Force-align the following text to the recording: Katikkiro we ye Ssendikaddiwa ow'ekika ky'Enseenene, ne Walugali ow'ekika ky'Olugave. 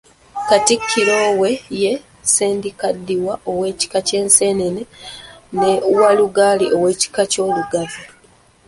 Katikkiro 0.49 1.17
we 1.41 1.49
ye 1.81 1.93
Ssendikaddiwa 2.23 3.33
ow'ekika 3.51 3.99
ky'Enseenene, 4.07 4.81
ne 5.59 5.71
Walugali 5.99 6.65
ow'ekika 6.77 7.21
ky'Olugave. 7.31 8.01